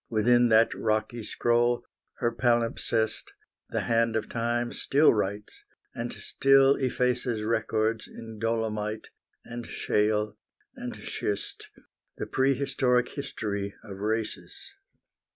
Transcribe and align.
Within 0.09 0.49
that 0.49 0.73
rocky 0.73 1.23
scroll, 1.23 1.85
her 2.13 2.31
palimpsest, 2.31 3.33
The 3.69 3.81
hand 3.81 4.15
of 4.15 4.29
time 4.29 4.73
still 4.73 5.13
writes, 5.13 5.63
and 5.93 6.11
still 6.11 6.73
effaces 6.77 7.43
Records 7.43 8.07
in 8.07 8.39
dolomite 8.39 9.11
and 9.45 9.67
shale 9.67 10.37
and 10.75 10.95
schist, 10.95 11.69
The 12.17 12.25
pre 12.25 12.55
historic 12.55 13.09
history 13.09 13.75
of 13.83 13.99
Races. 13.99 14.73